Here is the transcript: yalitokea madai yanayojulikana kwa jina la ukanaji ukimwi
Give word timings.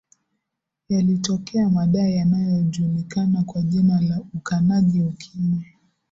yalitokea 0.89 1.69
madai 1.69 2.13
yanayojulikana 2.15 3.43
kwa 3.43 3.61
jina 3.61 4.01
la 4.01 4.19
ukanaji 4.33 5.01
ukimwi 5.01 5.65